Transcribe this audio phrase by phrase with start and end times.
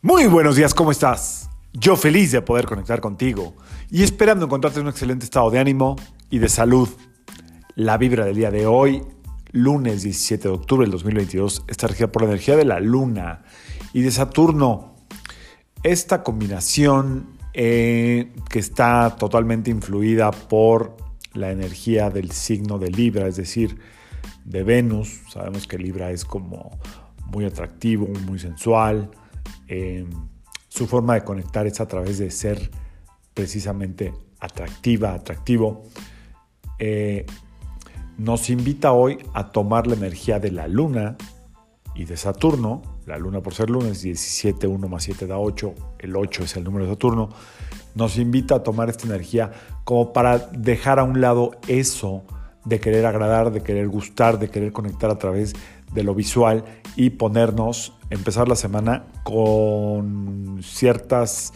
[0.00, 1.50] Muy buenos días, ¿cómo estás?
[1.72, 3.54] Yo feliz de poder conectar contigo
[3.90, 5.96] y esperando encontrarte en un excelente estado de ánimo
[6.30, 6.88] y de salud.
[7.74, 9.02] La vibra del día de hoy,
[9.50, 13.42] lunes 17 de octubre del 2022, está regida por la energía de la luna
[13.92, 14.94] y de Saturno.
[15.82, 20.96] Esta combinación eh, que está totalmente influida por
[21.34, 23.76] la energía del signo de Libra, es decir,
[24.44, 25.22] de Venus.
[25.28, 26.78] Sabemos que Libra es como
[27.32, 29.10] muy atractivo, muy sensual.
[29.68, 30.06] Eh,
[30.68, 32.70] su forma de conectar es a través de ser
[33.34, 35.84] precisamente atractiva, atractivo.
[36.78, 37.26] Eh,
[38.18, 41.16] nos invita hoy a tomar la energía de la luna
[41.94, 42.82] y de Saturno.
[43.06, 46.56] La luna por ser luna es 17, 1 más 7 da 8, el 8 es
[46.56, 47.28] el número de Saturno.
[47.94, 49.52] Nos invita a tomar esta energía
[49.84, 52.24] como para dejar a un lado eso
[52.64, 55.58] de querer agradar, de querer gustar, de querer conectar a través de
[55.94, 56.64] lo visual
[56.96, 61.52] y ponernos, empezar la semana con ciertas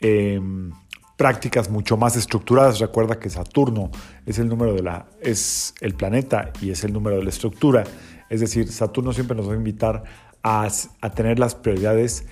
[0.00, 0.72] em,
[1.16, 2.78] prácticas mucho más estructuradas.
[2.80, 3.90] Recuerda que Saturno
[4.26, 7.84] es el número de la, es el planeta y es el número de la estructura.
[8.30, 10.04] Es decir, Saturno siempre nos va a invitar
[10.42, 10.68] a,
[11.00, 12.26] a tener las prioridades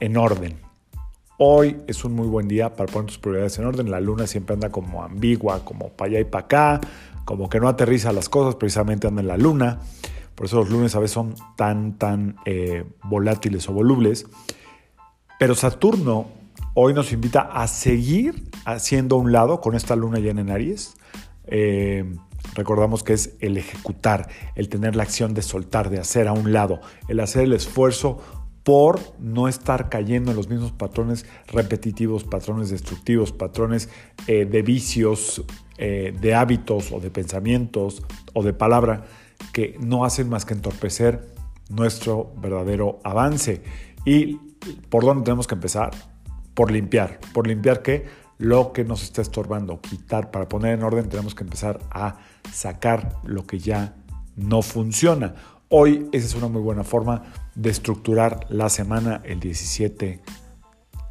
[0.00, 0.58] en orden.
[1.36, 3.90] Hoy es un muy buen día para poner tus prioridades en orden.
[3.90, 6.80] La luna siempre anda como ambigua, como para allá y para acá,
[7.24, 9.80] como que no aterriza las cosas, precisamente anda en la luna.
[10.34, 14.26] Por eso los lunes a veces son tan, tan eh, volátiles o volubles.
[15.38, 16.28] Pero Saturno
[16.74, 20.94] hoy nos invita a seguir haciendo un lado con esta luna llena en Aries.
[21.46, 22.16] Eh,
[22.54, 26.52] recordamos que es el ejecutar, el tener la acción de soltar, de hacer a un
[26.52, 28.18] lado, el hacer el esfuerzo
[28.64, 33.90] por no estar cayendo en los mismos patrones repetitivos, patrones destructivos, patrones
[34.26, 35.44] eh, de vicios,
[35.76, 39.06] de hábitos o de pensamientos o de palabra
[39.52, 41.34] que no hacen más que entorpecer
[41.68, 43.62] nuestro verdadero avance.
[44.04, 44.36] ¿Y
[44.88, 45.90] por dónde tenemos que empezar?
[46.54, 47.20] Por limpiar.
[47.32, 48.06] ¿Por limpiar qué?
[48.38, 50.30] Lo que nos está estorbando, quitar.
[50.30, 52.18] Para poner en orden tenemos que empezar a
[52.52, 53.96] sacar lo que ya
[54.36, 55.34] no funciona.
[55.68, 57.22] Hoy esa es una muy buena forma
[57.54, 59.22] de estructurar la semana.
[59.24, 60.20] El 17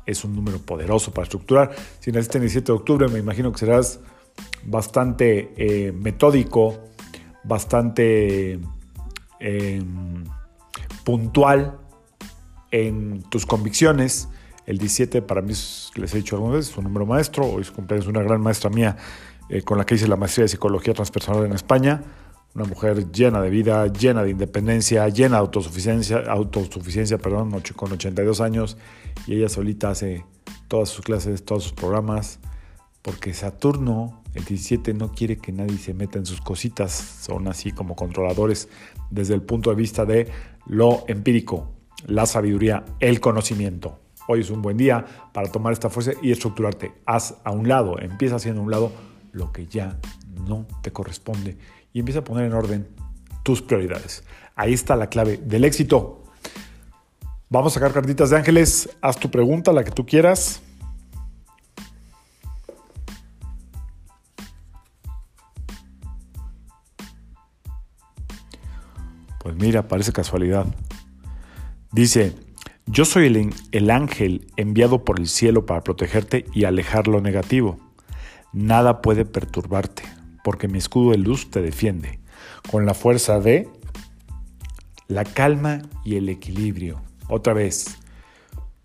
[0.05, 1.71] es un número poderoso para estructurar.
[1.99, 3.99] Si naciste el 17 de octubre, me imagino que serás
[4.65, 6.79] bastante eh, metódico,
[7.43, 8.59] bastante
[9.39, 10.23] em,
[11.03, 11.79] puntual
[12.71, 14.29] en tus convicciones.
[14.65, 15.53] El 17 para mí,
[15.95, 17.45] les he dicho algunas veces, es un número maestro.
[17.45, 18.97] Hoy es cumpleaños de una gran maestra mía
[19.49, 22.01] eh, con la que hice la maestría de psicología transpersonal en España.
[22.55, 28.41] Una mujer llena de vida, llena de independencia, llena de autosuficiencia, autosuficiencia perdón, con 82
[28.41, 28.77] años.
[29.27, 30.25] Y ella solita hace
[30.67, 32.39] todas sus clases, todos sus programas.
[33.03, 37.71] Porque Saturno el 17 no quiere que nadie se meta en sus cositas, son así
[37.71, 38.67] como controladores
[39.11, 40.27] desde el punto de vista de
[40.65, 41.71] lo empírico,
[42.07, 43.99] la sabiduría, el conocimiento.
[44.27, 46.93] Hoy es un buen día para tomar esta fuerza y estructurarte.
[47.05, 48.91] Haz a un lado, empieza haciendo a un lado
[49.33, 49.99] lo que ya
[50.47, 51.57] no te corresponde
[51.91, 52.87] y empieza a poner en orden
[53.43, 54.23] tus prioridades.
[54.55, 56.23] Ahí está la clave del éxito.
[57.49, 58.89] Vamos a sacar cartitas de ángeles.
[59.01, 60.62] Haz tu pregunta, la que tú quieras.
[69.43, 70.65] Pues mira, parece casualidad.
[71.91, 72.33] Dice,
[72.85, 77.77] yo soy el, el, ángel enviado por el cielo para protegerte y alejar lo negativo.
[78.53, 80.03] Nada puede perturbarte,
[80.43, 82.19] porque mi escudo de luz te defiende,
[82.71, 83.67] con la fuerza de
[85.07, 87.01] la calma y el equilibrio.
[87.27, 87.97] Otra vez,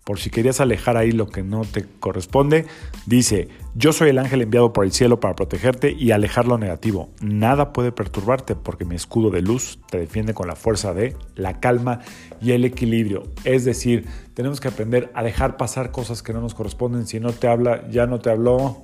[0.09, 2.65] por si querías alejar ahí lo que no te corresponde,
[3.05, 7.09] dice, yo soy el ángel enviado por el cielo para protegerte y alejar lo negativo.
[7.21, 11.59] Nada puede perturbarte porque mi escudo de luz te defiende con la fuerza de la
[11.59, 11.99] calma
[12.41, 13.21] y el equilibrio.
[13.43, 17.05] Es decir, tenemos que aprender a dejar pasar cosas que no nos corresponden.
[17.05, 18.77] Si no te habla, ya no te habló,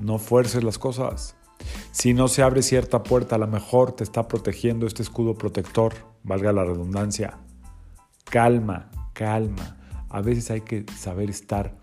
[0.00, 1.36] no fuerces las cosas.
[1.92, 5.92] Si no se abre cierta puerta, a lo mejor te está protegiendo este escudo protector,
[6.22, 7.36] valga la redundancia.
[8.24, 9.83] Calma, calma
[10.14, 11.74] a veces hay que saber estar,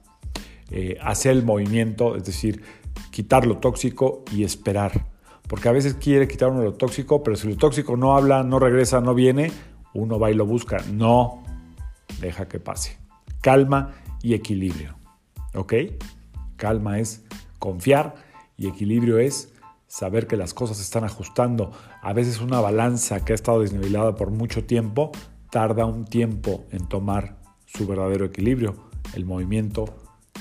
[0.69, 2.63] eh, hacer el movimiento, es decir,
[3.12, 5.06] quitar lo tóxico y esperar.
[5.50, 8.57] Porque a veces quiere quitar uno lo tóxico, pero si lo tóxico no habla, no
[8.57, 9.51] regresa, no viene,
[9.94, 10.78] uno va y lo busca.
[10.94, 11.44] No,
[12.22, 12.98] deja que pase.
[13.42, 14.95] Calma y equilibrio.
[15.54, 15.74] ¿Ok?
[16.56, 17.25] Calma es
[17.60, 18.16] confiar
[18.56, 19.51] y equilibrio es
[19.88, 21.74] saber que las cosas se están ajustando.
[22.01, 25.12] A veces una balanza que ha estado desnivelada por mucho tiempo
[25.50, 27.40] tarda un tiempo en tomar
[27.75, 28.75] su verdadero equilibrio.
[29.13, 29.85] El movimiento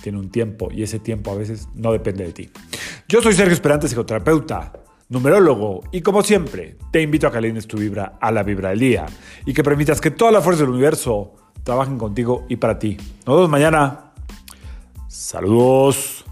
[0.02, 2.50] tiene un tiempo y ese tiempo a veces no depende de ti.
[3.08, 4.72] Yo soy Sergio Esperante, psicoterapeuta,
[5.08, 8.78] numerólogo y como siempre te invito a que alines tu vibra a la vibra del
[8.78, 9.06] día
[9.44, 11.34] y que permitas que toda la fuerza del universo
[11.64, 12.96] trabajen contigo y para ti.
[13.26, 14.12] Nos vemos mañana.
[15.08, 16.24] Saludos.